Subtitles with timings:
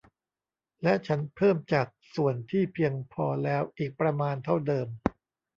[0.81, 4.87] และฉันเพิ่มจากส่วนที่เพียงพอแล้วอีกประมาณเท่าเดิม